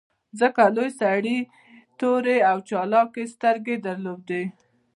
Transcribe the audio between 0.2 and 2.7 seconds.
ځکه لوی سړي تورې او